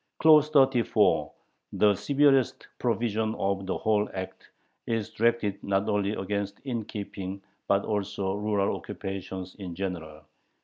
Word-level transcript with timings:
Clause 0.17 0.49
34, 0.49 1.31
the 1.73 1.93
severest 1.93 2.67
provision 2.79 3.35
of 3.35 3.67
the 3.67 3.77
whole 3.77 4.09
act, 4.15 4.49
is 4.87 5.11
directed 5.11 5.63
not 5.63 5.87
only 5.87 6.13
against 6.13 6.57
innkeeping 6.65 7.39
but 7.67 7.85
against 7.87 8.17
rural 8.17 8.75
occupations 8.75 9.53
in 9.59 9.75
general. 9.75 10.23